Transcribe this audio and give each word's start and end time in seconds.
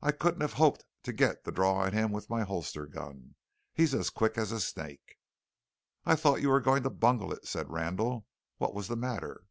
I 0.00 0.10
couldn't 0.10 0.40
have 0.40 0.54
hoped 0.54 0.84
to 1.04 1.12
get 1.12 1.44
the 1.44 1.52
draw 1.52 1.82
on 1.82 1.92
him 1.92 2.10
with 2.10 2.28
my 2.28 2.42
holster 2.42 2.84
gun. 2.84 3.36
He 3.72 3.84
is 3.84 3.94
as 3.94 4.10
quick 4.10 4.36
as 4.36 4.50
a 4.50 4.58
snake." 4.58 5.20
"I 6.04 6.16
thought 6.16 6.42
you 6.42 6.48
were 6.48 6.60
going 6.60 6.82
to 6.82 6.90
bungle 6.90 7.32
it," 7.32 7.46
said 7.46 7.70
Randall. 7.70 8.26
"What 8.58 8.74
was 8.74 8.88
the 8.88 8.96
matter?" 8.96 9.44